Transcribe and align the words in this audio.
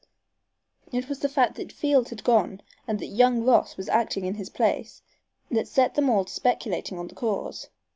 It 0.91 1.07
was 1.07 1.19
the 1.19 1.29
fact 1.29 1.57
that 1.57 1.71
Field 1.71 2.09
had 2.09 2.23
gone 2.23 2.63
and 2.87 2.97
that 2.97 3.05
young 3.13 3.43
Ross 3.43 3.77
was 3.77 3.87
acting 3.89 4.25
in 4.25 4.33
his 4.33 4.49
place 4.49 5.03
that 5.51 5.67
set 5.67 5.93
them 5.93 6.09
all 6.09 6.25
to 6.25 6.33
speculating 6.33 6.97
on 6.97 7.07
the 7.07 7.13
cause. 7.13 7.69